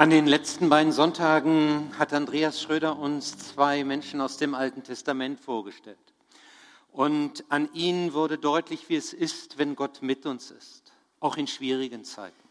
[0.00, 5.38] An den letzten beiden Sonntagen hat Andreas Schröder uns zwei Menschen aus dem Alten Testament
[5.38, 5.98] vorgestellt.
[6.90, 11.46] Und an ihnen wurde deutlich, wie es ist, wenn Gott mit uns ist, auch in
[11.46, 12.48] schwierigen Zeiten.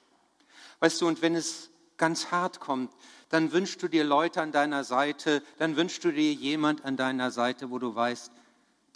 [0.79, 2.93] Weißt du, und wenn es ganz hart kommt,
[3.29, 7.31] dann wünschst du dir Leute an deiner Seite, dann wünschst du dir jemand an deiner
[7.31, 8.31] Seite, wo du weißt,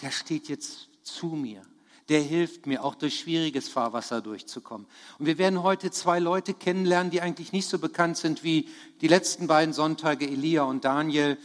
[0.04, 1.64] der steht jetzt zu mir
[2.10, 4.88] der hilft mir, auch durch schwieriges Fahrwasser durchzukommen.
[5.20, 8.68] Und wir werden heute zwei Leute kennenlernen, die eigentlich nicht so bekannt sind wie
[9.02, 11.38] die letzten beiden Sonntage, Elia und Daniel,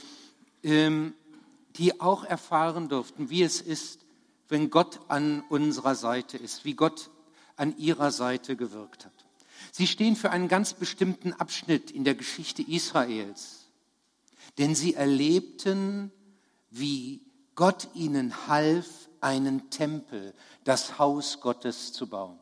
[0.63, 1.15] ähm,
[1.77, 4.01] die auch erfahren durften, wie es ist,
[4.49, 7.11] wenn Gott an unserer Seite ist, wie Gott
[7.57, 9.13] an ihrer Seite gewirkt hat.
[9.71, 13.69] Sie stehen für einen ganz bestimmten Abschnitt in der Geschichte Israels,
[14.57, 16.11] denn sie erlebten,
[16.71, 17.21] wie
[17.55, 22.39] Gott ihnen half, einen Tempel, das Haus Gottes zu bauen.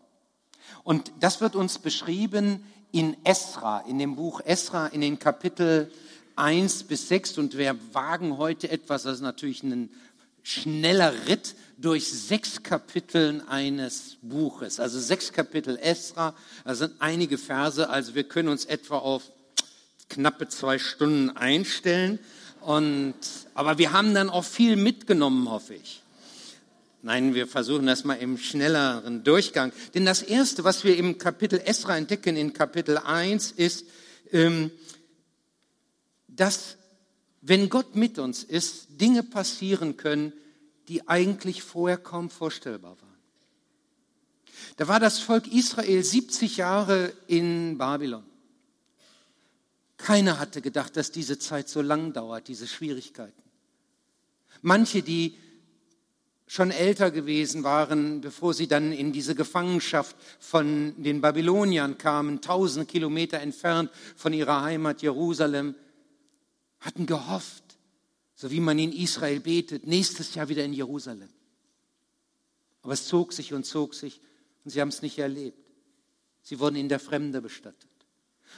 [0.85, 5.91] Und das wird uns beschrieben in Esra, in dem Buch Esra, in den Kapitel
[6.37, 7.39] 1 bis 6.
[7.39, 9.91] Und wir wagen heute etwas, das ist natürlich ein
[10.43, 14.79] schneller Ritt durch sechs Kapiteln eines Buches.
[14.79, 19.25] Also sechs Kapitel Esra, das sind einige Verse, also wir können uns etwa auf
[20.09, 22.19] knappe zwei Stunden einstellen.
[22.61, 23.15] Und,
[23.55, 26.03] aber wir haben dann auch viel mitgenommen, hoffe ich.
[27.07, 29.73] Nein, wir versuchen das mal im schnelleren Durchgang.
[29.95, 33.87] Denn das Erste, was wir im Kapitel Esra entdecken, in Kapitel 1, ist,
[34.33, 34.73] ähm,
[36.27, 36.79] dass
[37.43, 40.33] wenn Gott mit uns ist, Dinge passieren können,
[40.89, 43.21] die eigentlich vorher kaum vorstellbar waren.
[44.77, 48.25] Da war das Volk Israel 70 Jahre in Babylon.
[49.97, 53.45] Keiner hatte gedacht, dass diese Zeit so lang dauert, diese Schwierigkeiten.
[54.61, 55.39] Manche, die
[56.47, 62.87] schon älter gewesen waren, bevor sie dann in diese Gefangenschaft von den Babyloniern kamen, tausende
[62.87, 65.75] Kilometer entfernt von ihrer Heimat Jerusalem,
[66.79, 67.65] hatten gehofft,
[68.35, 71.31] so wie man in Israel betet, nächstes Jahr wieder in Jerusalem.
[72.83, 74.21] Aber es zog sich und zog sich
[74.65, 75.59] und sie haben es nicht erlebt.
[76.43, 77.91] Sie wurden in der Fremde bestattet.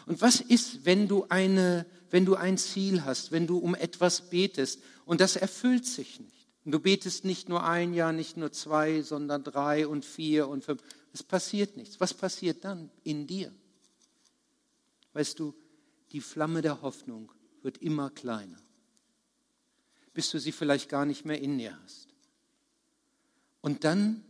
[0.04, 4.28] Und was ist, wenn du eine, wenn du ein Ziel hast, wenn du um etwas
[4.28, 6.37] betest und das erfüllt sich nicht?
[6.68, 10.62] Und du betest nicht nur ein Jahr, nicht nur zwei, sondern drei und vier und
[10.62, 10.82] fünf.
[11.14, 11.98] Es passiert nichts.
[11.98, 13.54] Was passiert dann in dir?
[15.14, 15.54] Weißt du,
[16.12, 18.60] die Flamme der Hoffnung wird immer kleiner,
[20.12, 22.08] bis du sie vielleicht gar nicht mehr in dir hast.
[23.62, 24.22] Und dann,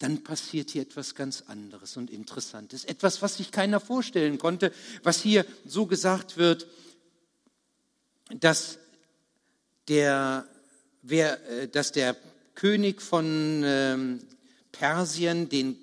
[0.00, 2.84] dann passiert hier etwas ganz anderes und Interessantes.
[2.84, 4.72] Etwas, was sich keiner vorstellen konnte,
[5.04, 6.66] was hier so gesagt wird,
[8.40, 8.80] dass
[9.86, 10.48] der
[11.02, 12.16] wer, äh, dass der
[12.54, 14.20] König von ähm,
[14.70, 15.78] Persien, den,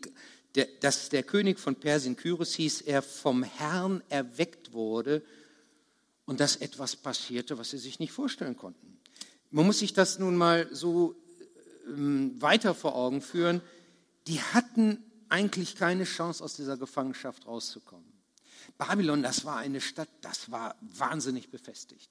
[0.55, 5.21] der, dass der König von Persien, Kyros hieß, er vom Herrn erweckt wurde
[6.25, 8.99] und dass etwas passierte, was sie sich nicht vorstellen konnten.
[9.51, 11.15] Man muss sich das nun mal so
[11.87, 13.61] ähm, weiter vor Augen führen.
[14.27, 18.05] Die hatten eigentlich keine Chance, aus dieser Gefangenschaft rauszukommen.
[18.77, 22.09] Babylon, das war eine Stadt, das war wahnsinnig befestigt.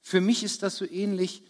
[0.00, 1.42] Für mich ist das so ähnlich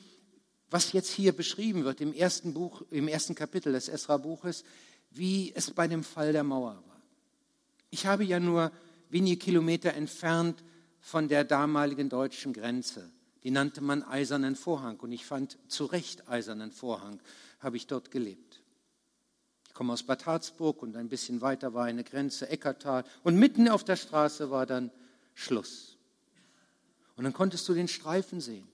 [0.71, 4.65] was jetzt hier beschrieben wird im ersten Buch, im ersten Kapitel des Esra-Buches,
[5.11, 7.03] wie es bei dem Fall der Mauer war.
[7.91, 8.71] Ich habe ja nur
[9.09, 10.63] wenige Kilometer entfernt
[11.01, 13.11] von der damaligen deutschen Grenze.
[13.45, 17.21] Die nannte man Eisernen Vorhang und ich fand zu Recht Eisernen Vorhang,
[17.61, 18.61] habe ich dort gelebt.
[19.69, 23.69] Ich komme aus Bad Harzburg und ein bisschen weiter war eine Grenze, Eckertal und mitten
[23.69, 24.91] auf der Straße war dann
[25.35, 25.97] Schluss.
[27.17, 28.69] Und dann konntest du den Streifen sehen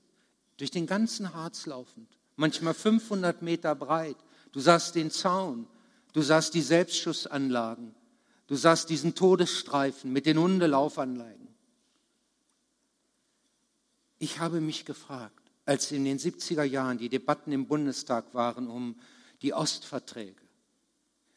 [0.57, 4.17] durch den ganzen Harz laufend, manchmal 500 Meter breit.
[4.53, 5.67] Du sahst den Zaun,
[6.13, 7.95] du sahst die Selbstschussanlagen,
[8.47, 11.49] du sahst diesen Todesstreifen mit den Hundelaufanlagen.
[14.19, 18.97] Ich habe mich gefragt, als in den 70er Jahren die Debatten im Bundestag waren um
[19.43, 20.41] die Ostverträge,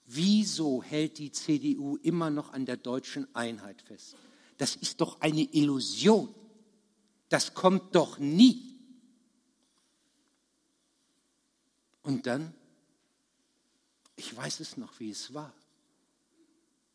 [0.05, 4.15] wieso hält die CDU immer noch an der deutschen Einheit fest?
[4.57, 6.33] Das ist doch eine Illusion.
[7.29, 8.76] Das kommt doch nie.
[12.07, 12.53] Und dann,
[14.15, 15.51] ich weiß es noch, wie es war.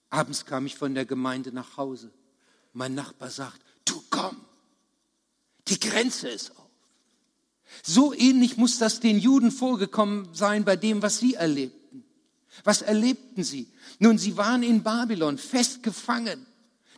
[0.08, 2.10] Abends kam ich von der Gemeinde nach Hause.
[2.72, 4.40] Mein Nachbar sagt, du komm,
[5.68, 6.70] die Grenze ist auf.
[7.82, 12.04] So ähnlich muss das den Juden vorgekommen sein bei dem, was sie erlebten.
[12.64, 13.70] Was erlebten sie?
[13.98, 16.46] Nun, sie waren in Babylon festgefangen.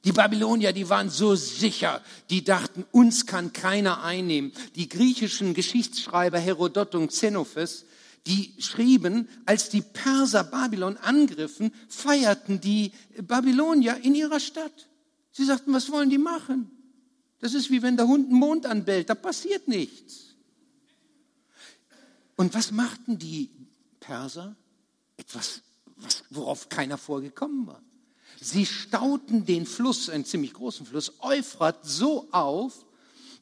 [0.04, 2.00] Die Babylonier, die waren so sicher,
[2.30, 4.52] die dachten, uns kann keiner einnehmen.
[4.76, 7.86] Die griechischen Geschichtsschreiber Herodot und Xenophas,
[8.26, 12.92] die schrieben, als die Perser Babylon angriffen, feierten die
[13.22, 14.88] Babylonier in ihrer Stadt.
[15.32, 16.70] Sie sagten, was wollen die machen?
[17.40, 20.34] Das ist wie wenn der Hund einen Mond anbellt, da passiert nichts.
[22.36, 23.50] Und was machten die
[24.00, 24.56] Perser?
[25.16, 25.60] Etwas,
[25.96, 27.82] was, worauf keiner vorgekommen war.
[28.40, 32.84] Sie stauten den Fluss, einen ziemlich großen Fluss, Euphrat, so auf,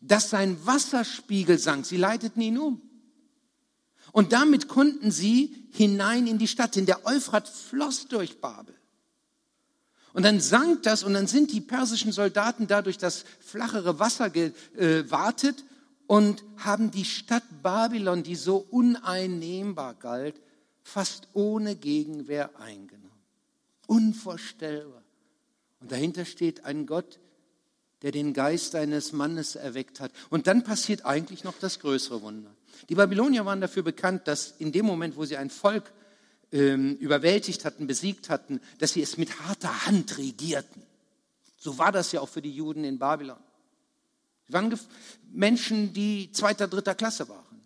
[0.00, 1.87] dass sein Wasserspiegel sank.
[1.87, 2.82] Sie leiteten ihn um.
[4.12, 8.75] Und damit konnten sie hinein in die Stadt, denn der Euphrat floss durch Babel.
[10.12, 14.29] Und dann sank das und dann sind die persischen Soldaten da durch das flachere Wasser
[14.29, 15.64] gewartet
[16.06, 20.38] und haben die Stadt Babylon, die so uneinnehmbar galt,
[20.82, 23.08] fast ohne Gegenwehr eingenommen.
[23.87, 25.03] Unvorstellbar.
[25.81, 27.19] Und dahinter steht ein Gott,
[28.03, 30.12] der den Geist eines Mannes erweckt hat.
[30.29, 32.55] Und dann passiert eigentlich noch das größere Wunder.
[32.88, 35.93] Die Babylonier waren dafür bekannt, dass in dem Moment, wo sie ein Volk
[36.50, 40.82] ähm, überwältigt hatten, besiegt hatten, dass sie es mit harter Hand regierten.
[41.56, 43.38] So war das ja auch für die Juden in Babylon.
[44.46, 44.79] Sie waren
[45.32, 47.62] Menschen, die zweiter, dritter Klasse waren.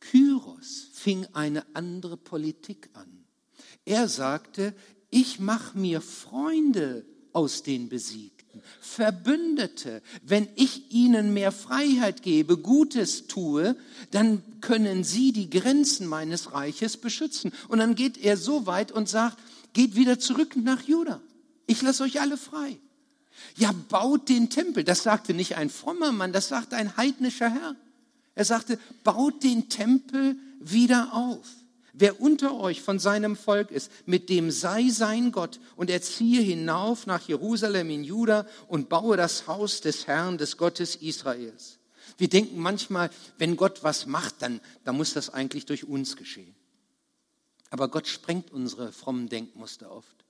[0.00, 3.24] Kyros fing eine andere Politik an.
[3.84, 4.74] Er sagte,
[5.10, 8.37] ich mache mir Freunde aus den Besiegten.
[8.80, 10.02] Verbündete.
[10.22, 13.76] Wenn ich ihnen mehr Freiheit gebe, Gutes tue,
[14.10, 17.52] dann können sie die Grenzen meines Reiches beschützen.
[17.68, 19.38] Und dann geht er so weit und sagt,
[19.72, 21.20] geht wieder zurück nach Juda.
[21.66, 22.78] Ich lasse euch alle frei.
[23.56, 24.84] Ja, baut den Tempel.
[24.84, 27.76] Das sagte nicht ein frommer Mann, das sagte ein heidnischer Herr.
[28.34, 31.46] Er sagte, baut den Tempel wieder auf.
[32.00, 36.40] Wer unter euch von seinem Volk ist, mit dem sei sein Gott und er ziehe
[36.40, 41.78] hinauf nach Jerusalem in Juda und baue das Haus des Herrn, des Gottes Israels.
[42.16, 46.54] Wir denken manchmal, wenn Gott was macht, dann, dann muss das eigentlich durch uns geschehen.
[47.70, 50.24] Aber Gott sprengt unsere frommen Denkmuster oft.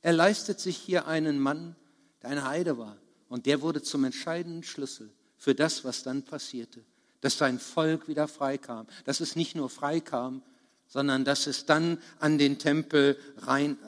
[0.00, 1.76] Er leistet sich hier einen Mann,
[2.22, 2.96] der eine Heide war.
[3.28, 6.82] Und der wurde zum entscheidenden Schlüssel für das, was dann passierte.
[7.20, 8.86] Dass sein Volk wieder freikam.
[9.04, 10.42] Dass es nicht nur freikam,
[10.90, 13.78] sondern dass es dann an den Tempel rein,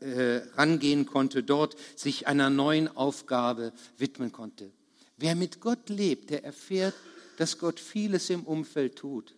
[0.00, 4.70] äh, rangehen konnte, dort sich einer neuen Aufgabe widmen konnte.
[5.16, 6.94] Wer mit Gott lebt, der erfährt,
[7.38, 9.34] dass Gott vieles im Umfeld tut.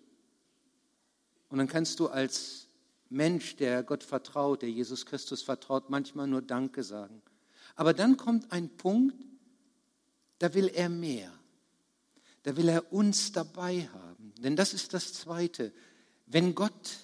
[1.49, 2.67] Und dann kannst du als
[3.11, 7.23] Mensch, der Gott vertraut, der Jesus Christus vertraut, manchmal nur Danke sagen.
[7.76, 9.14] Aber dann kommt ein Punkt,
[10.40, 11.32] da will er mehr.
[12.43, 14.35] Da will er uns dabei haben.
[14.38, 15.73] Denn das ist das Zweite.
[16.32, 16.99] Wenn Gott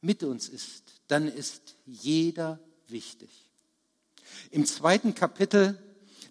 [0.00, 3.30] mit uns ist, dann ist jeder wichtig.
[4.52, 5.76] Im zweiten Kapitel,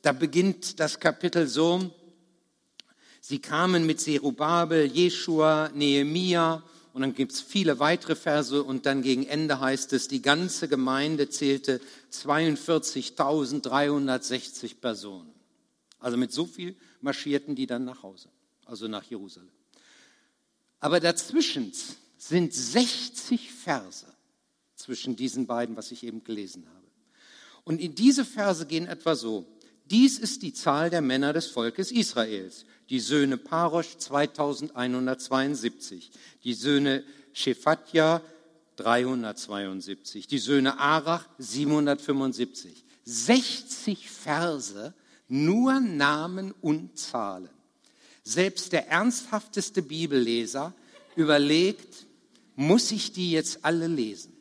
[0.03, 1.91] da beginnt das Kapitel so,
[3.19, 9.01] sie kamen mit Zerubabel, Jeschua, Nehemia und dann gibt es viele weitere Verse und dann
[9.01, 11.81] gegen Ende heißt es, die ganze Gemeinde zählte
[12.13, 15.33] 42.360 Personen.
[15.99, 18.29] Also mit so viel marschierten die dann nach Hause,
[18.65, 19.51] also nach Jerusalem.
[20.79, 21.73] Aber dazwischen
[22.27, 24.05] sind 60 Verse
[24.75, 26.83] zwischen diesen beiden, was ich eben gelesen habe.
[27.63, 29.45] Und in diese Verse gehen etwa so.
[29.85, 32.65] Dies ist die Zahl der Männer des Volkes Israels.
[32.89, 36.11] Die Söhne Parosch 2172,
[36.43, 37.03] die Söhne
[37.33, 38.21] Shephatja
[38.75, 42.83] 372, die Söhne Arach 775.
[43.05, 44.93] 60 Verse,
[45.27, 47.49] nur Namen und Zahlen.
[48.23, 50.73] Selbst der ernsthafteste Bibelleser
[51.15, 52.05] überlegt,
[52.55, 54.33] muss ich die jetzt alle lesen?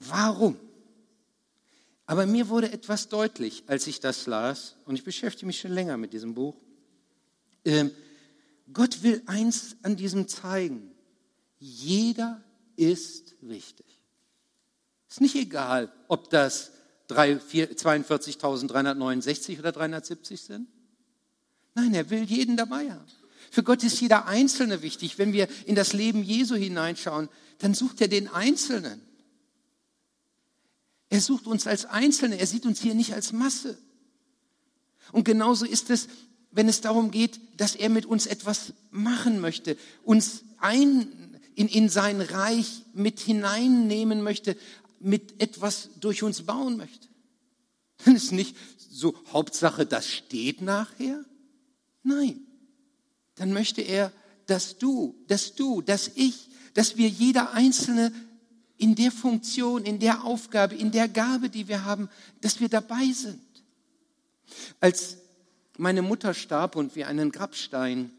[0.00, 0.58] Warum?
[2.06, 5.96] Aber mir wurde etwas deutlich, als ich das las, und ich beschäftige mich schon länger
[5.96, 6.56] mit diesem Buch.
[7.64, 7.90] Ähm,
[8.72, 10.92] Gott will eins an diesem zeigen.
[11.58, 12.42] Jeder
[12.76, 13.86] ist wichtig.
[15.08, 16.70] Ist nicht egal, ob das
[17.08, 20.68] 42.369 oder 370 sind.
[21.74, 23.04] Nein, er will jeden dabei haben.
[23.50, 25.18] Für Gott ist jeder Einzelne wichtig.
[25.18, 27.28] Wenn wir in das Leben Jesu hineinschauen,
[27.58, 29.00] dann sucht er den Einzelnen.
[31.08, 32.38] Er sucht uns als Einzelne.
[32.38, 33.78] Er sieht uns hier nicht als Masse.
[35.12, 36.08] Und genauso ist es,
[36.50, 41.88] wenn es darum geht, dass er mit uns etwas machen möchte, uns ein, in, in
[41.88, 44.56] sein Reich mit hineinnehmen möchte,
[45.00, 47.08] mit etwas durch uns bauen möchte.
[48.04, 48.56] Dann ist nicht
[48.90, 51.24] so Hauptsache, das steht nachher.
[52.02, 52.47] Nein
[53.38, 54.12] dann möchte er,
[54.46, 58.12] dass du, dass du, dass ich, dass wir jeder Einzelne
[58.76, 62.08] in der Funktion, in der Aufgabe, in der Gabe, die wir haben,
[62.40, 63.40] dass wir dabei sind.
[64.80, 65.18] Als
[65.76, 68.10] meine Mutter starb und wir einen Grabstein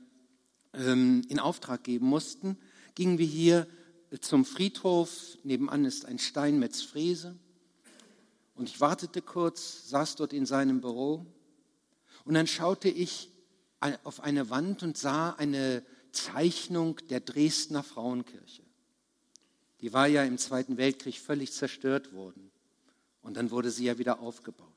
[0.74, 2.58] ähm, in Auftrag geben mussten,
[2.96, 3.68] gingen wir hier
[4.22, 5.38] zum Friedhof.
[5.44, 7.36] Nebenan ist ein Steinmetz Frese.
[8.56, 11.26] Und ich wartete kurz, saß dort in seinem Büro
[12.26, 13.30] und dann schaute ich
[14.04, 18.64] auf eine Wand und sah eine Zeichnung der Dresdner Frauenkirche.
[19.82, 22.52] Die war ja im Zweiten Weltkrieg völlig zerstört worden.
[23.22, 24.68] Und dann wurde sie ja wieder aufgebaut.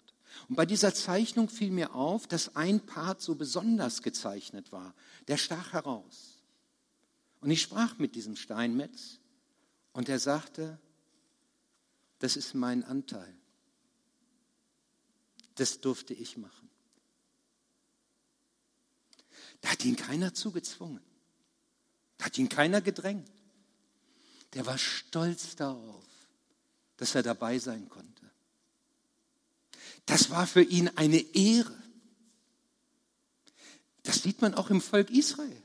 [0.49, 4.95] Und bei dieser Zeichnung fiel mir auf, dass ein Part so besonders gezeichnet war.
[5.29, 6.39] Der stach heraus.
[7.41, 9.19] Und ich sprach mit diesem Steinmetz
[9.93, 10.79] und er sagte,
[12.19, 13.37] das ist mein Anteil.
[15.57, 16.71] Das durfte ich machen.
[19.63, 21.01] Da hat ihn keiner zugezwungen.
[22.19, 23.31] Da hat ihn keiner gedrängt.
[24.53, 26.05] Der war stolz darauf,
[26.99, 28.31] dass er dabei sein konnte.
[30.07, 31.77] Das war für ihn eine Ehre.
[34.03, 35.63] Das sieht man auch im Volk Israel.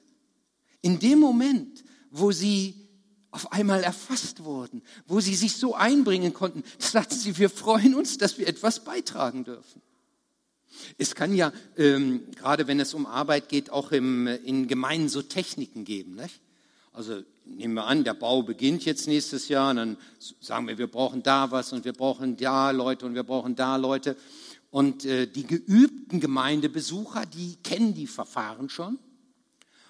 [0.82, 2.88] In dem Moment, wo sie
[3.32, 8.18] auf einmal erfasst wurden, wo sie sich so einbringen konnten, sagten sie, wir freuen uns,
[8.18, 9.82] dass wir etwas beitragen dürfen.
[10.98, 15.22] Es kann ja, ähm, gerade wenn es um Arbeit geht, auch im, in Gemeinden so
[15.22, 16.16] Techniken geben.
[16.16, 16.40] Nicht?
[16.94, 19.98] Also nehmen wir an, der Bau beginnt jetzt nächstes Jahr und dann
[20.42, 23.76] sagen wir, wir brauchen da was und wir brauchen da Leute und wir brauchen da
[23.76, 24.18] Leute.
[24.70, 29.00] Und äh, die geübten Gemeindebesucher, die kennen die Verfahren schon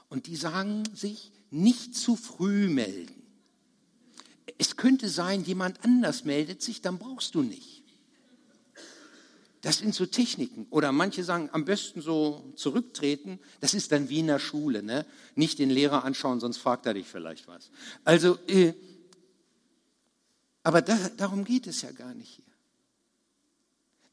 [0.10, 3.24] und die sagen sich, nicht zu früh melden.
[4.58, 7.77] Es könnte sein, jemand anders meldet sich, dann brauchst du nicht.
[9.68, 10.66] Das sind so Techniken.
[10.70, 13.38] Oder manche sagen, am besten so zurücktreten.
[13.60, 14.82] Das ist dann wie in der Schule.
[14.82, 15.06] Ne?
[15.36, 17.70] Nicht den Lehrer anschauen, sonst fragt er dich vielleicht was.
[18.06, 18.74] Also, äh,
[20.64, 22.46] aber da, darum geht es ja gar nicht hier.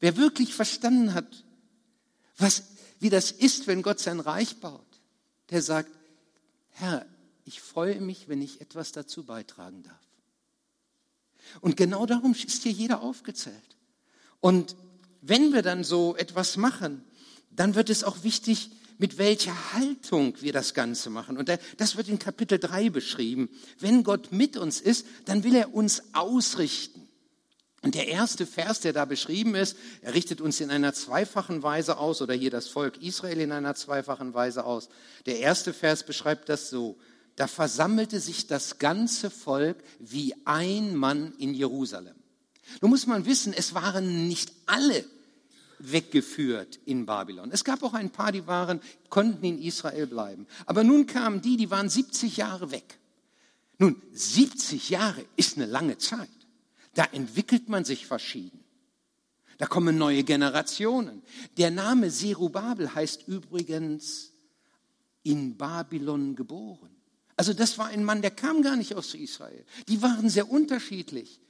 [0.01, 1.45] Wer wirklich verstanden hat,
[2.37, 2.63] was,
[2.99, 4.99] wie das ist, wenn Gott sein Reich baut,
[5.51, 5.97] der sagt,
[6.71, 7.05] Herr,
[7.45, 10.05] ich freue mich, wenn ich etwas dazu beitragen darf.
[11.61, 13.77] Und genau darum ist hier jeder aufgezählt.
[14.41, 14.75] Und
[15.27, 17.03] wenn wir dann so etwas machen,
[17.51, 21.37] dann wird es auch wichtig, mit welcher Haltung wir das Ganze machen.
[21.37, 23.49] Und das wird in Kapitel 3 beschrieben.
[23.79, 27.07] Wenn Gott mit uns ist, dann will er uns ausrichten.
[27.81, 31.97] Und der erste Vers, der da beschrieben ist, er richtet uns in einer zweifachen Weise
[31.97, 34.89] aus oder hier das Volk Israel in einer zweifachen Weise aus.
[35.25, 36.97] Der erste Vers beschreibt das so.
[37.35, 42.15] Da versammelte sich das ganze Volk wie ein Mann in Jerusalem.
[42.81, 45.05] Nun muss man wissen, es waren nicht alle
[45.79, 47.51] weggeführt in Babylon.
[47.51, 48.79] Es gab auch ein paar, die waren,
[49.09, 50.47] konnten in Israel bleiben.
[50.65, 52.99] Aber nun kamen die, die waren 70 Jahre weg.
[53.77, 56.29] Nun, 70 Jahre ist eine lange Zeit.
[56.93, 58.59] Da entwickelt man sich verschieden.
[59.57, 61.21] Da kommen neue Generationen.
[61.57, 64.31] Der Name Serubabel heißt übrigens
[65.23, 66.89] in Babylon geboren.
[67.37, 69.65] Also das war ein Mann, der kam gar nicht aus Israel.
[69.87, 71.41] Die waren sehr unterschiedlich.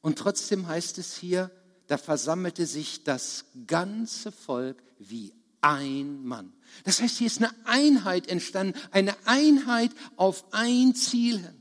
[0.00, 1.50] Und trotzdem heißt es hier,
[1.86, 6.52] da versammelte sich das ganze Volk wie ein Mann.
[6.84, 11.54] Das heißt, hier ist eine Einheit entstanden, eine Einheit auf ein Ziel hin.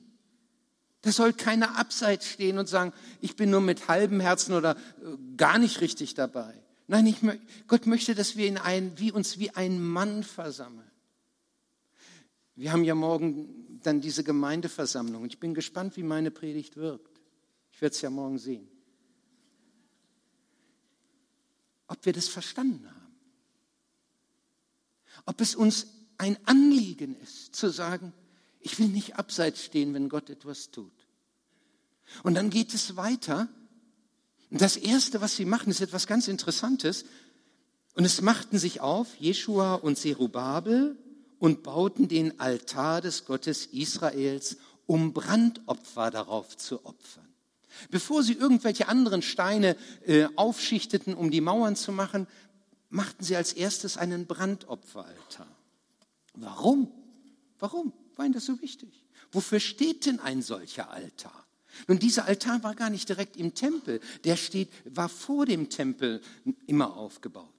[1.01, 2.91] Da soll keiner abseits stehen und sagen,
[3.21, 4.77] ich bin nur mit halbem Herzen oder äh,
[5.37, 6.53] gar nicht richtig dabei.
[6.87, 7.17] Nein, ich,
[7.67, 10.89] Gott möchte, dass wir in ein, wie uns wie ein Mann versammeln.
[12.55, 15.25] Wir haben ja morgen dann diese Gemeindeversammlung.
[15.25, 17.21] Ich bin gespannt, wie meine Predigt wirkt.
[17.71, 18.67] Ich werde es ja morgen sehen.
[21.87, 23.15] Ob wir das verstanden haben.
[25.25, 25.87] Ob es uns
[26.17, 28.13] ein Anliegen ist, zu sagen,
[28.59, 30.93] ich will nicht abseits stehen, wenn Gott etwas tut.
[32.23, 33.47] Und dann geht es weiter.
[34.49, 37.05] Und das Erste, was sie machen, ist etwas ganz Interessantes.
[37.93, 40.97] Und es machten sich auf, Jeschua und Serubabel,
[41.39, 47.24] und bauten den Altar des Gottes Israels, um Brandopfer darauf zu opfern.
[47.91, 52.27] Bevor sie irgendwelche anderen Steine äh, aufschichteten, um die Mauern zu machen,
[52.89, 55.47] machten sie als erstes einen Brandopferaltar.
[56.33, 56.91] Warum?
[57.59, 57.93] Warum?
[58.15, 59.03] war Ihnen das so wichtig?
[59.31, 61.45] Wofür steht denn ein solcher Altar?
[61.87, 66.21] Nun, dieser Altar war gar nicht direkt im Tempel, der steht, war vor dem Tempel
[66.67, 67.49] immer aufgebaut.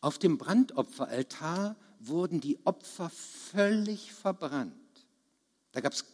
[0.00, 4.72] Auf dem Brandopferaltar wurden die Opfer völlig verbrannt.
[5.72, 6.06] Da gab es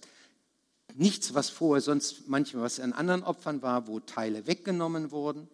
[0.97, 5.49] nichts, was vorher sonst manchmal was an anderen Opfern war, wo Teile weggenommen wurden.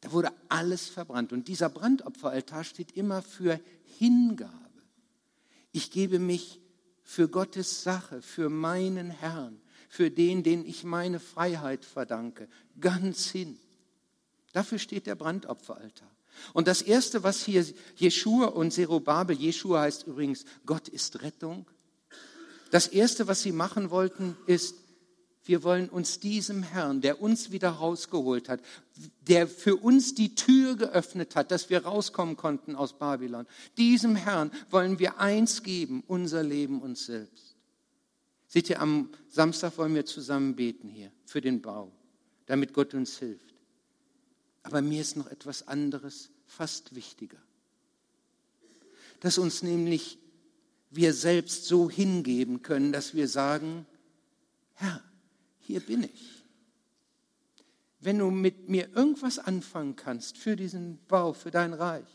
[0.00, 1.32] Da wurde alles verbrannt.
[1.32, 3.60] Und dieser Brandopferaltar steht immer für
[3.98, 4.52] Hingabe.
[5.70, 6.60] Ich gebe mich
[7.02, 12.48] für Gottes Sache, für meinen Herrn, für den, den ich meine Freiheit verdanke,
[12.80, 13.58] ganz hin.
[14.52, 16.10] Dafür steht der Brandopferaltar.
[16.52, 17.64] Und das Erste, was hier
[17.96, 21.66] Jeschua und Zerubabel, Jeschua heißt übrigens, Gott ist Rettung.
[22.70, 24.76] Das Erste, was sie machen wollten, ist,
[25.44, 28.60] Wir wollen uns diesem Herrn, der uns wieder rausgeholt hat,
[29.22, 33.46] der für uns die Tür geöffnet hat, dass wir rauskommen konnten aus Babylon,
[33.76, 37.56] diesem Herrn wollen wir eins geben, unser Leben uns selbst.
[38.46, 41.90] Seht ihr, am Samstag wollen wir zusammen beten hier für den Bau,
[42.46, 43.54] damit Gott uns hilft.
[44.62, 47.38] Aber mir ist noch etwas anderes fast wichtiger.
[49.20, 50.18] Dass uns nämlich
[50.90, 53.86] wir selbst so hingeben können, dass wir sagen,
[54.74, 55.02] Herr,
[55.62, 56.44] hier bin ich.
[58.00, 62.08] Wenn du mit mir irgendwas anfangen kannst für diesen Bau, für dein Reich,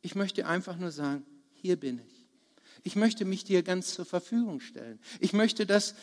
[0.00, 2.26] ich möchte einfach nur sagen, hier bin ich.
[2.82, 4.98] Ich möchte mich dir ganz zur Verfügung stellen.
[5.20, 5.94] Ich möchte, dass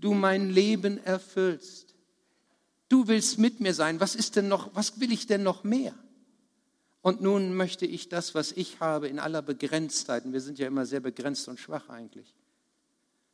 [0.00, 1.94] du mein Leben erfüllst.
[2.88, 4.00] Du willst mit mir sein.
[4.00, 5.94] Was ist denn noch, was will ich denn noch mehr?
[7.02, 10.66] Und nun möchte ich das, was ich habe, in aller Begrenztheit, und wir sind ja
[10.66, 12.34] immer sehr begrenzt und schwach eigentlich,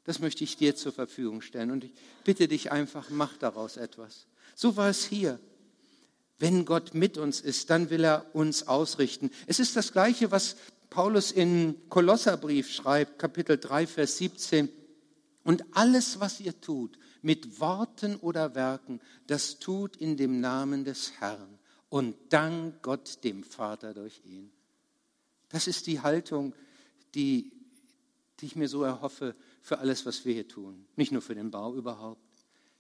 [0.05, 1.71] das möchte ich dir zur Verfügung stellen.
[1.71, 1.93] Und ich
[2.25, 4.27] bitte dich einfach, mach daraus etwas.
[4.55, 5.39] So war es hier.
[6.39, 9.31] Wenn Gott mit uns ist, dann will er uns ausrichten.
[9.47, 10.57] Es ist das Gleiche, was
[10.91, 14.69] Paulus in Kolosserbrief schreibt, Kapitel 3, Vers 17.
[15.45, 21.13] Und alles, was ihr tut, mit Worten oder Werken, das tut in dem Namen des
[21.21, 24.51] Herrn und dank Gott dem Vater durch ihn.
[25.49, 26.55] Das ist die Haltung,
[27.15, 27.53] die,
[28.41, 30.85] die ich mir so erhoffe für alles, was wir hier tun.
[30.97, 32.21] Nicht nur für den Bau überhaupt.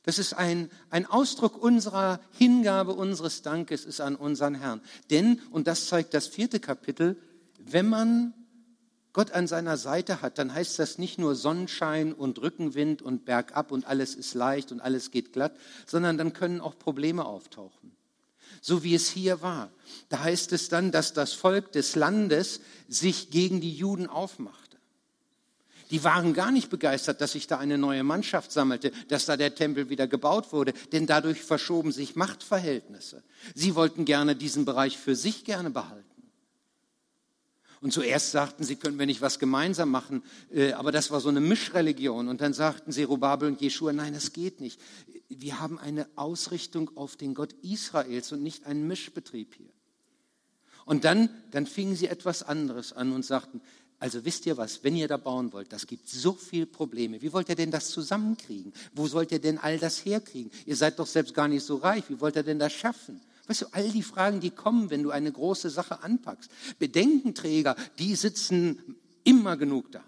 [0.03, 4.81] Das ist ein, ein Ausdruck unserer Hingabe, unseres Dankes ist an unseren Herrn.
[5.11, 7.17] Denn, und das zeigt das vierte Kapitel,
[7.59, 8.35] wenn man
[9.12, 13.71] Gott an seiner Seite hat, dann heißt das nicht nur Sonnenschein und Rückenwind und bergab
[13.71, 17.93] und alles ist leicht und alles geht glatt, sondern dann können auch Probleme auftauchen.
[18.61, 19.71] So wie es hier war.
[20.09, 24.62] Da heißt es dann, dass das Volk des Landes sich gegen die Juden aufmacht.
[25.93, 29.55] Die waren gar nicht begeistert, dass sich da eine neue Mannschaft sammelte, dass da der
[29.55, 33.23] Tempel wieder gebaut wurde, denn dadurch verschoben sich Machtverhältnisse.
[33.55, 36.09] Sie wollten gerne diesen Bereich für sich gerne behalten.
[37.83, 41.29] Und zuerst sagten sie, können wir nicht was gemeinsam machen, äh, aber das war so
[41.29, 42.29] eine Mischreligion.
[42.29, 44.81] Und dann sagten sie, Rubabel und Jeschua, nein, das geht nicht.
[45.29, 49.73] Wir haben eine Ausrichtung auf den Gott Israels und nicht einen Mischbetrieb hier.
[50.85, 53.61] Und dann, dann fingen sie etwas anderes an und sagten,
[54.03, 57.23] also wisst ihr was, wenn ihr da bauen wollt, das gibt so viele Probleme.
[57.23, 58.73] Wie wollt ihr denn das zusammenkriegen?
[58.93, 60.51] Wo sollt ihr denn all das herkriegen?
[60.67, 62.11] Ihr seid doch selbst gar nicht so reich.
[62.11, 63.21] Wie wollt ihr denn das schaffen?
[63.47, 66.51] Weißt du, all die Fragen, die kommen, wenn du eine große Sache anpackst.
[66.81, 70.03] Bedenkenträger, die sitzen immer genug da.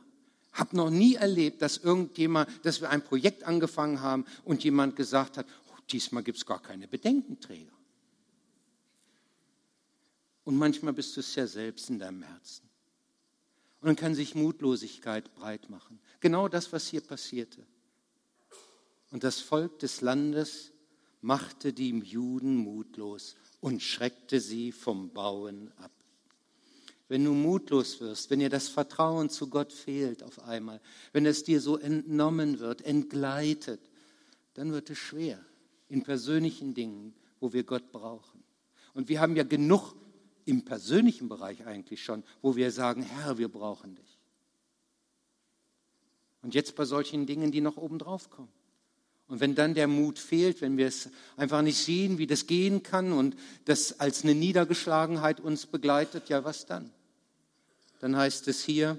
[0.54, 5.36] Hab noch nie erlebt, dass irgendjemand, dass wir ein Projekt angefangen haben und jemand gesagt
[5.36, 7.70] hat, oh, diesmal gibt es gar keine Bedenkenträger.
[10.42, 12.73] Und manchmal bist du es ja selbst in deinem Herzen.
[13.84, 16.00] Und dann kann sich Mutlosigkeit breit machen.
[16.20, 17.66] Genau das, was hier passierte.
[19.10, 20.72] Und das Volk des Landes
[21.20, 25.90] machte die Juden mutlos und schreckte sie vom Bauen ab.
[27.08, 30.80] Wenn du mutlos wirst, wenn dir das Vertrauen zu Gott fehlt auf einmal,
[31.12, 33.82] wenn es dir so entnommen wird, entgleitet,
[34.54, 35.44] dann wird es schwer
[35.90, 38.42] in persönlichen Dingen, wo wir Gott brauchen.
[38.94, 39.94] Und wir haben ja genug
[40.44, 44.18] im persönlichen Bereich eigentlich schon, wo wir sagen, Herr, wir brauchen dich.
[46.42, 48.52] Und jetzt bei solchen Dingen, die noch oben drauf kommen.
[49.26, 52.82] Und wenn dann der Mut fehlt, wenn wir es einfach nicht sehen, wie das gehen
[52.82, 56.90] kann und das als eine Niedergeschlagenheit uns begleitet, ja, was dann?
[58.00, 58.98] Dann heißt es hier,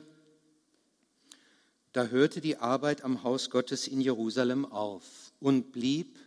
[1.91, 6.17] da hörte die Arbeit am Haus Gottes in Jerusalem auf und blieb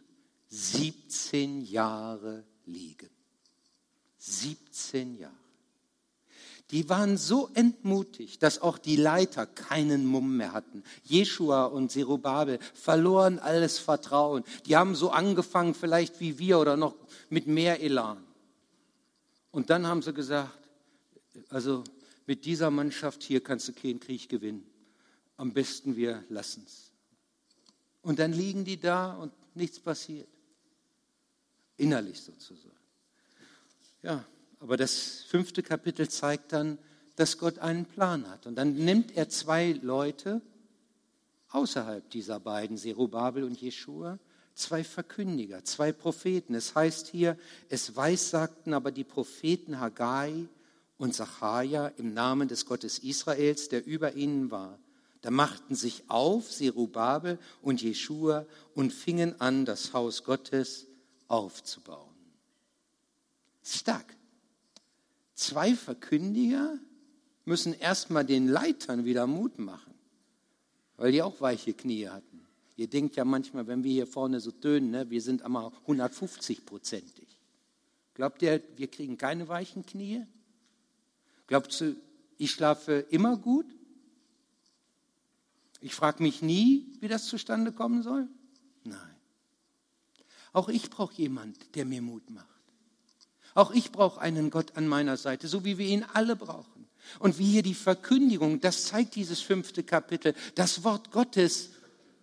[0.49, 3.11] 17 Jahre liegen.
[4.19, 5.33] 17 Jahre.
[6.71, 10.83] Die waren so entmutigt, dass auch die Leiter keinen Mumm mehr hatten.
[11.03, 14.45] Jeschua und Zerubabel verloren alles Vertrauen.
[14.67, 16.95] Die haben so angefangen, vielleicht wie wir oder noch
[17.31, 18.23] mit mehr Elan.
[19.51, 20.59] Und dann haben sie gesagt,
[21.49, 21.85] also
[22.27, 24.67] mit dieser Mannschaft hier kannst du keinen Krieg gewinnen.
[25.39, 26.93] Am besten wir lassen es.
[28.03, 30.29] Und dann liegen die da und nichts passiert.
[31.79, 32.78] Innerlich sozusagen.
[34.03, 34.25] Ja,
[34.61, 36.79] aber das fünfte Kapitel zeigt dann,
[37.17, 38.47] dass Gott einen Plan hat.
[38.47, 40.41] Und dann nimmt er zwei Leute
[41.51, 44.19] außerhalb dieser beiden, Zerubabel und Jeschua,
[44.55, 46.55] zwei Verkündiger, zwei Propheten.
[46.55, 47.37] Es heißt hier,
[47.69, 50.47] es weissagten aber die Propheten Haggai
[50.97, 54.79] und Zacharia im Namen des Gottes Israels, der über ihnen war.
[55.23, 60.87] Da machten sich auf Zerubabel und Jeschua und fingen an, das Haus Gottes
[61.27, 62.08] aufzubauen.
[63.77, 64.17] Stark.
[65.35, 66.79] Zwei Verkündiger
[67.45, 69.95] müssen erstmal den Leitern wieder Mut machen,
[70.97, 72.47] weil die auch weiche Knie hatten.
[72.77, 77.27] Ihr denkt ja manchmal, wenn wir hier vorne so tönen, ne, wir sind einmal 150-prozentig.
[78.15, 80.25] Glaubt ihr, wir kriegen keine weichen Knie?
[81.47, 81.97] Glaubt ihr,
[82.37, 83.67] ich schlafe immer gut?
[85.81, 88.29] Ich frage mich nie, wie das zustande kommen soll?
[88.85, 89.17] Nein.
[90.53, 92.58] Auch ich brauche jemanden, der mir Mut macht.
[93.59, 96.87] Auch ich brauche einen Gott an meiner Seite, so wie wir ihn alle brauchen.
[97.19, 101.71] Und wie hier die Verkündigung, das zeigt dieses fünfte Kapitel, das Wort Gottes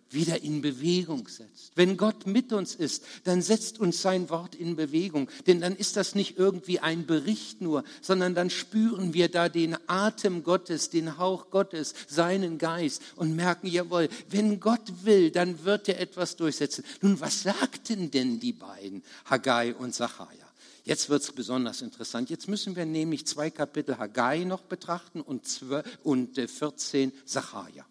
[0.08, 1.72] wieder in Bewegung setzt.
[1.74, 5.28] Wenn Gott mit uns ist, dann setzt uns sein Wort in Bewegung.
[5.46, 9.76] Denn dann ist das nicht irgendwie ein Bericht nur, sondern dann spüren wir da den
[9.88, 15.90] Atem Gottes, den Hauch Gottes, seinen Geist und merken, jawohl, wenn Gott will, dann wird
[15.90, 16.82] er etwas durchsetzen.
[17.02, 20.45] Nun, was sagten denn die beiden, Haggai und Zachariah?
[20.86, 22.30] Jetzt wird es besonders interessant.
[22.30, 27.84] Jetzt müssen wir nämlich zwei Kapitel Haggai noch betrachten und, 12, und 14 Sacharja.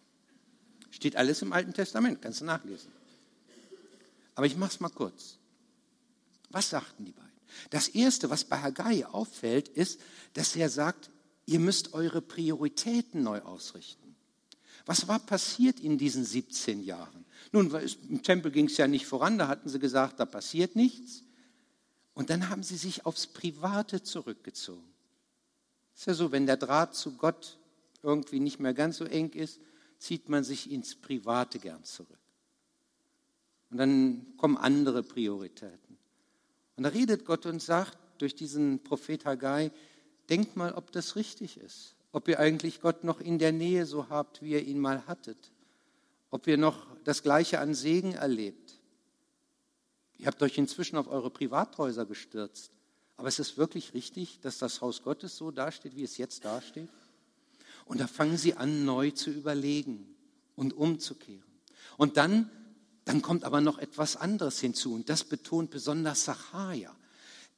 [0.92, 2.90] Steht alles im Alten Testament, kannst du nachlesen.
[4.34, 5.38] Aber ich mache es mal kurz.
[6.52, 7.34] Was sagten die beiden?
[7.70, 10.00] Das Erste, was bei Haggai auffällt, ist,
[10.32, 11.10] dass er sagt,
[11.46, 14.16] ihr müsst eure Prioritäten neu ausrichten.
[14.86, 17.26] Was war passiert in diesen 17 Jahren?
[17.52, 17.76] Nun,
[18.10, 21.25] im Tempel ging es ja nicht voran, da hatten sie gesagt, da passiert nichts.
[22.16, 24.92] Und dann haben sie sich aufs Private zurückgezogen.
[25.94, 27.60] Ist ja so, wenn der Draht zu Gott
[28.02, 29.60] irgendwie nicht mehr ganz so eng ist,
[30.00, 32.18] zieht man sich ins Private gern zurück.
[33.70, 35.98] Und dann kommen andere Prioritäten.
[36.78, 39.72] Und da redet Gott und sagt durch diesen Prophet Haggai,
[40.30, 41.96] denkt mal, ob das richtig ist.
[42.12, 45.52] Ob ihr eigentlich Gott noch in der Nähe so habt, wie ihr ihn mal hattet.
[46.30, 48.65] Ob ihr noch das Gleiche an Segen erlebt.
[50.18, 52.72] Ihr habt euch inzwischen auf eure Privathäuser gestürzt.
[53.18, 56.90] Aber ist es wirklich richtig, dass das Haus Gottes so dasteht, wie es jetzt dasteht?
[57.86, 60.08] Und da fangen sie an, neu zu überlegen
[60.56, 61.44] und umzukehren.
[61.98, 62.50] Und dann,
[63.06, 64.94] dann kommt aber noch etwas anderes hinzu.
[64.94, 66.96] Und das betont besonders Sacharja.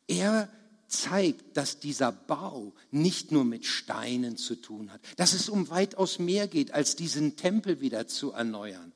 [0.08, 0.50] Er
[0.88, 6.20] zeigt, dass dieser Bau nicht nur mit Steinen zu tun hat, dass es um weitaus
[6.20, 8.94] mehr geht, als diesen Tempel wieder zu erneuern.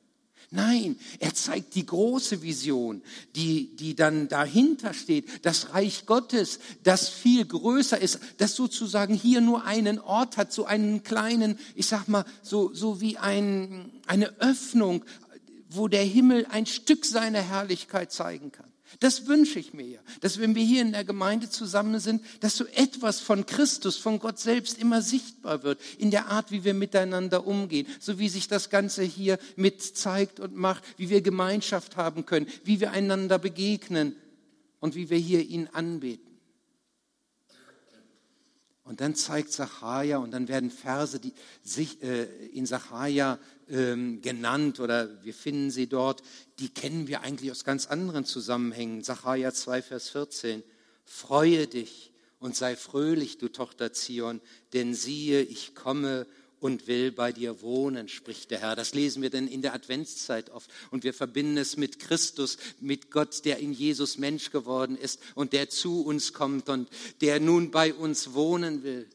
[0.54, 3.00] Nein, er zeigt die große Vision,
[3.34, 9.40] die, die dann dahinter steht, das Reich Gottes, das viel größer ist, das sozusagen hier
[9.40, 14.40] nur einen Ort hat, so einen kleinen, ich sag mal, so, so wie ein, eine
[14.40, 15.06] Öffnung,
[15.70, 18.71] wo der Himmel ein Stück seiner Herrlichkeit zeigen kann.
[19.00, 22.56] Das wünsche ich mir ja, dass wenn wir hier in der Gemeinde zusammen sind, dass
[22.56, 26.74] so etwas von Christus, von Gott selbst immer sichtbar wird in der Art, wie wir
[26.74, 31.96] miteinander umgehen, so wie sich das Ganze hier mit zeigt und macht, wie wir Gemeinschaft
[31.96, 34.16] haben können, wie wir einander begegnen
[34.80, 36.32] und wie wir hier ihn anbeten.
[38.84, 43.38] Und dann zeigt Sacharja und dann werden Verse die sich äh, in Sacharja
[43.72, 46.22] ähm, genannt oder wir finden sie dort,
[46.58, 49.02] die kennen wir eigentlich aus ganz anderen Zusammenhängen.
[49.02, 50.62] Sacharja 2, Vers 14.
[51.04, 54.40] Freue dich und sei fröhlich, du Tochter Zion,
[54.72, 56.26] denn siehe, ich komme
[56.60, 58.76] und will bei dir wohnen, spricht der Herr.
[58.76, 60.70] Das lesen wir denn in der Adventszeit oft.
[60.92, 65.52] Und wir verbinden es mit Christus, mit Gott, der in Jesus Mensch geworden ist und
[65.54, 66.88] der zu uns kommt und
[67.20, 69.08] der nun bei uns wohnen will.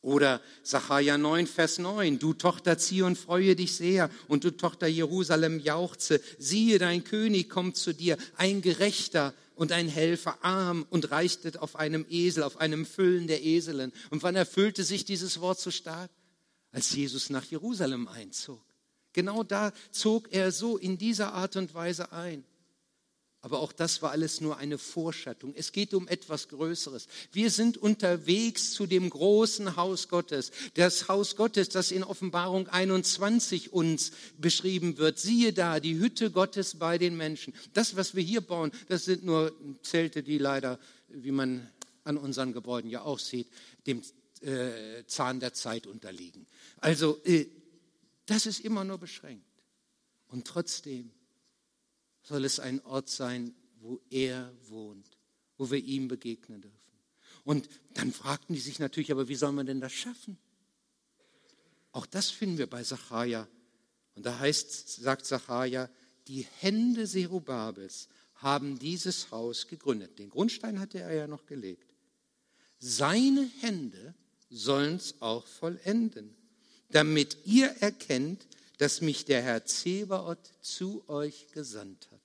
[0.00, 5.58] Oder Sacharja 9, Vers 9, du Tochter Zion, freue dich sehr und du Tochter Jerusalem
[5.58, 6.20] jauchze.
[6.38, 11.74] Siehe, dein König kommt zu dir, ein Gerechter und ein Helfer, arm und reichtet auf
[11.74, 13.92] einem Esel, auf einem Füllen der Eseln.
[14.10, 16.10] Und wann erfüllte sich dieses Wort so stark?
[16.70, 18.62] Als Jesus nach Jerusalem einzog.
[19.14, 22.44] Genau da zog er so in dieser Art und Weise ein.
[23.40, 25.54] Aber auch das war alles nur eine Vorschattung.
[25.54, 27.06] Es geht um etwas Größeres.
[27.30, 30.50] Wir sind unterwegs zu dem großen Haus Gottes.
[30.74, 35.20] Das Haus Gottes, das in Offenbarung 21 uns beschrieben wird.
[35.20, 37.54] Siehe da, die Hütte Gottes bei den Menschen.
[37.74, 41.70] Das, was wir hier bauen, das sind nur Zelte, die leider, wie man
[42.02, 43.48] an unseren Gebäuden ja auch sieht,
[43.86, 44.02] dem
[44.40, 46.46] äh, Zahn der Zeit unterliegen.
[46.78, 47.46] Also, äh,
[48.26, 49.44] das ist immer nur beschränkt.
[50.26, 51.12] Und trotzdem
[52.28, 55.18] soll es ein Ort sein, wo er wohnt,
[55.56, 56.76] wo wir ihm begegnen dürfen.
[57.44, 60.36] Und dann fragten die sich natürlich, aber wie soll man denn das schaffen?
[61.92, 63.48] Auch das finden wir bei Sacharja.
[64.14, 65.88] Und da heißt, sagt Sacharja,
[66.26, 70.18] die Hände Serubabels haben dieses Haus gegründet.
[70.18, 71.94] Den Grundstein hatte er ja noch gelegt.
[72.78, 74.14] Seine Hände
[74.50, 76.36] sollen es auch vollenden,
[76.90, 78.46] damit ihr erkennt,
[78.78, 82.20] dass mich der Herr Zebaoth zu euch gesandt hat.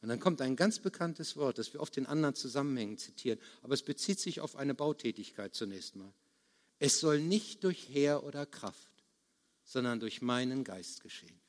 [0.00, 3.74] Und dann kommt ein ganz bekanntes Wort, das wir oft in anderen Zusammenhängen zitieren, aber
[3.74, 6.12] es bezieht sich auf eine Bautätigkeit zunächst mal.
[6.78, 9.04] Es soll nicht durch Heer oder Kraft,
[9.64, 11.40] sondern durch meinen Geist geschehen.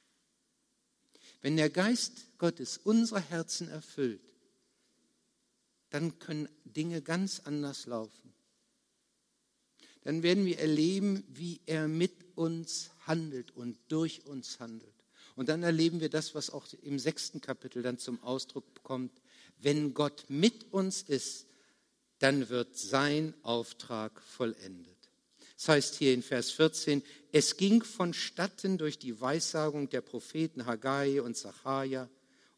[1.42, 4.22] Wenn der Geist Gottes unsere Herzen erfüllt,
[5.90, 8.34] dann können Dinge ganz anders laufen.
[10.02, 14.94] Dann werden wir erleben, wie er mit uns handelt und durch uns handelt.
[15.36, 19.12] Und dann erleben wir das, was auch im sechsten Kapitel dann zum Ausdruck kommt.
[19.60, 21.46] Wenn Gott mit uns ist,
[22.20, 24.96] dann wird sein Auftrag vollendet.
[25.56, 31.22] Das heißt hier in Vers 14, es ging vonstatten durch die Weissagung der Propheten Haggai
[31.22, 32.10] und Zachariah,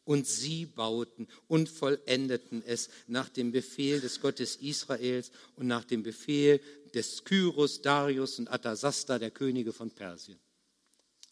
[0.04, 6.02] und sie bauten und vollendeten es nach dem Befehl des Gottes Israels und nach dem
[6.02, 6.60] Befehl
[6.94, 10.38] des Kyros, Darius und Atasasta, der Könige von Persien.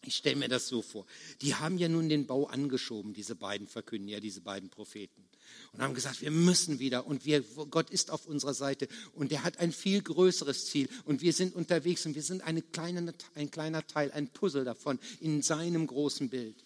[0.01, 1.05] Ich stelle mir das so vor.
[1.41, 5.25] Die haben ja nun den Bau angeschoben, diese beiden Verkündiger, diese beiden Propheten.
[5.73, 9.43] Und haben gesagt, wir müssen wieder und wir, Gott ist auf unserer Seite und er
[9.43, 13.51] hat ein viel größeres Ziel und wir sind unterwegs und wir sind eine kleine, ein
[13.51, 16.63] kleiner Teil, ein Puzzle davon in seinem großen Bild.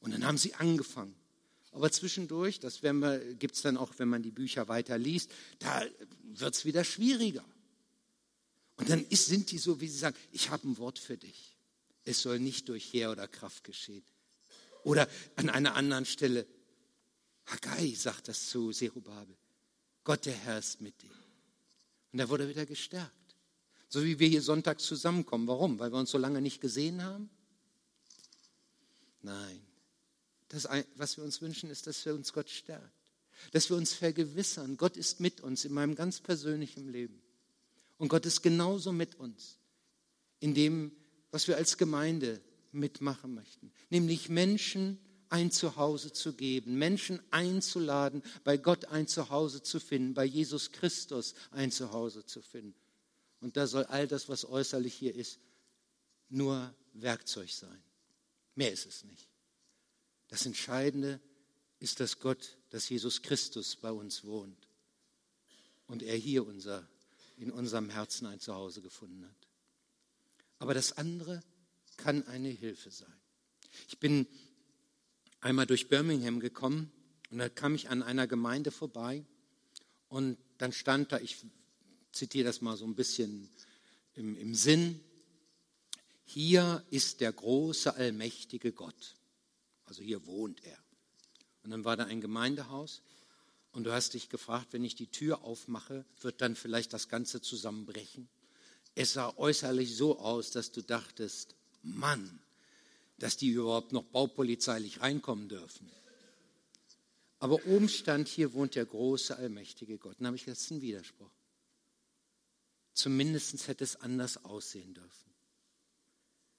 [0.00, 1.14] Und dann haben sie angefangen.
[1.72, 2.80] Aber zwischendurch, das
[3.38, 5.84] gibt es dann auch, wenn man die Bücher weiter liest, da
[6.22, 7.44] wird es wieder schwieriger.
[8.76, 11.56] Und dann ist, sind die so, wie sie sagen, ich habe ein Wort für dich.
[12.04, 14.04] Es soll nicht durch Heer oder Kraft geschehen.
[14.84, 16.46] Oder an einer anderen Stelle,
[17.46, 19.36] Haggai sagt das zu Serubabel,
[20.04, 21.14] Gott der Herr ist mit dir.
[22.12, 23.12] Und da wurde er wieder gestärkt.
[23.88, 25.46] So wie wir hier sonntags zusammenkommen.
[25.46, 25.78] Warum?
[25.78, 27.30] Weil wir uns so lange nicht gesehen haben?
[29.22, 29.60] Nein.
[30.48, 32.92] Das, was wir uns wünschen, ist, dass wir uns Gott stärkt.
[33.52, 37.20] Dass wir uns vergewissern, Gott ist mit uns in meinem ganz persönlichen Leben.
[37.98, 39.58] Und Gott ist genauso mit uns
[40.40, 40.92] in dem,
[41.30, 42.40] was wir als Gemeinde
[42.72, 43.72] mitmachen möchten.
[43.90, 50.24] Nämlich Menschen ein Zuhause zu geben, Menschen einzuladen, bei Gott ein Zuhause zu finden, bei
[50.24, 52.78] Jesus Christus ein Zuhause zu finden.
[53.40, 55.38] Und da soll all das, was äußerlich hier ist,
[56.28, 57.82] nur Werkzeug sein.
[58.54, 59.28] Mehr ist es nicht.
[60.28, 61.20] Das Entscheidende
[61.78, 64.68] ist, dass Gott, dass Jesus Christus bei uns wohnt
[65.86, 66.88] und er hier unser,
[67.36, 69.48] in unserem Herzen ein Zuhause gefunden hat.
[70.58, 71.42] Aber das andere
[71.96, 73.12] kann eine Hilfe sein.
[73.88, 74.26] Ich bin
[75.40, 76.90] einmal durch Birmingham gekommen
[77.30, 79.24] und da kam ich an einer Gemeinde vorbei
[80.08, 81.44] und dann stand da, ich
[82.12, 83.48] zitiere das mal so ein bisschen
[84.14, 85.00] im, im Sinn,
[86.24, 89.14] hier ist der große, allmächtige Gott.
[89.84, 90.78] Also hier wohnt er.
[91.62, 93.02] Und dann war da ein Gemeindehaus
[93.76, 97.42] und du hast dich gefragt, wenn ich die Tür aufmache, wird dann vielleicht das Ganze
[97.42, 98.26] zusammenbrechen.
[98.94, 102.40] Es sah äußerlich so aus, dass du dachtest, Mann,
[103.18, 105.90] dass die überhaupt noch baupolizeilich reinkommen dürfen.
[107.38, 110.16] Aber oben stand, hier wohnt der große, allmächtige Gott.
[110.18, 111.30] Dann habe ich jetzt einen Widerspruch.
[112.94, 115.30] Zumindest hätte es anders aussehen dürfen.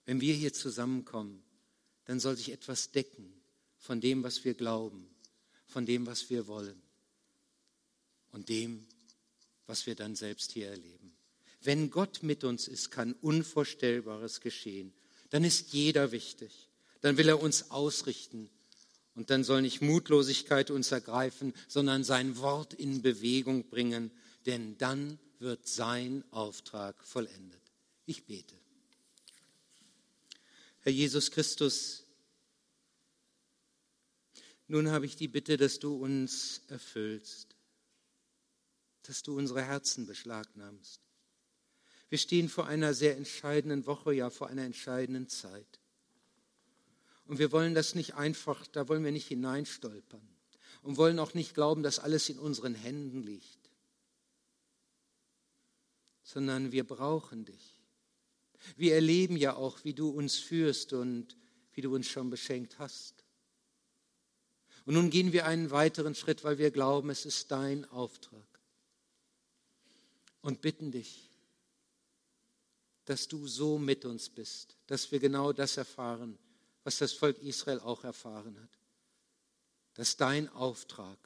[0.06, 1.42] Wenn wir hier zusammenkommen,
[2.06, 3.42] dann soll sich etwas decken
[3.80, 5.10] von dem, was wir glauben,
[5.66, 6.80] von dem, was wir wollen
[8.32, 8.86] und dem,
[9.66, 11.14] was wir dann selbst hier erleben.
[11.62, 14.94] Wenn Gott mit uns ist, kann Unvorstellbares geschehen.
[15.30, 16.70] Dann ist jeder wichtig.
[17.02, 18.50] Dann will er uns ausrichten.
[19.16, 24.12] Und dann soll nicht Mutlosigkeit uns ergreifen, sondern sein Wort in Bewegung bringen.
[24.46, 27.62] Denn dann wird sein Auftrag vollendet.
[28.06, 28.56] Ich bete.
[30.82, 32.04] Herr Jesus Christus,
[34.70, 37.57] nun habe ich die Bitte, dass du uns erfüllst,
[39.08, 41.02] dass du unsere Herzen beschlagnahmst.
[42.10, 45.80] Wir stehen vor einer sehr entscheidenden Woche, ja vor einer entscheidenden Zeit.
[47.26, 50.28] Und wir wollen das nicht einfach, da wollen wir nicht hineinstolpern
[50.82, 53.70] und wollen auch nicht glauben, dass alles in unseren Händen liegt,
[56.24, 57.82] sondern wir brauchen dich.
[58.76, 61.38] Wir erleben ja auch, wie du uns führst und
[61.74, 63.24] wie du uns schon beschenkt hast.
[64.86, 68.57] Und nun gehen wir einen weiteren Schritt, weil wir glauben, es ist dein Auftrag.
[70.48, 71.30] Und bitten dich,
[73.04, 76.40] dass du so mit uns bist, dass wir genau das erfahren,
[76.86, 78.70] was das Volk Israel auch erfahren hat.
[79.96, 81.18] Dass dein Auftrag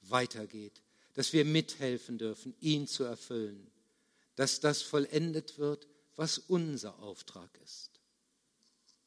[0.00, 0.82] weitergeht,
[1.14, 3.70] dass wir mithelfen dürfen, ihn zu erfüllen,
[4.34, 5.86] dass das vollendet wird,
[6.16, 8.00] was unser Auftrag ist.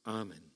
[0.03, 0.52] Amen.